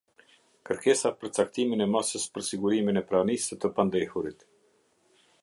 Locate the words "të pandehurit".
3.67-4.43